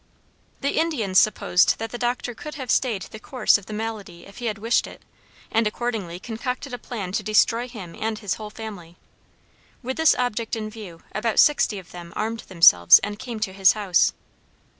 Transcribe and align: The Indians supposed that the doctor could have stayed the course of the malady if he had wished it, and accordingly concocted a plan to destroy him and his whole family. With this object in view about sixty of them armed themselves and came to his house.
The 0.61 0.79
Indians 0.79 1.19
supposed 1.19 1.77
that 1.77 1.91
the 1.91 1.97
doctor 1.99 2.33
could 2.33 2.55
have 2.55 2.71
stayed 2.71 3.03
the 3.03 3.19
course 3.19 3.59
of 3.59 3.67
the 3.67 3.73
malady 3.73 4.25
if 4.25 4.39
he 4.39 4.47
had 4.47 4.57
wished 4.57 4.87
it, 4.87 5.03
and 5.51 5.67
accordingly 5.67 6.17
concocted 6.19 6.73
a 6.73 6.79
plan 6.79 7.11
to 7.11 7.21
destroy 7.21 7.67
him 7.67 7.95
and 7.99 8.17
his 8.17 8.33
whole 8.33 8.49
family. 8.49 8.97
With 9.83 9.97
this 9.97 10.15
object 10.15 10.55
in 10.55 10.71
view 10.71 11.03
about 11.13 11.37
sixty 11.37 11.77
of 11.77 11.91
them 11.91 12.13
armed 12.15 12.39
themselves 12.47 12.97
and 13.03 13.19
came 13.19 13.39
to 13.41 13.53
his 13.53 13.73
house. 13.73 14.13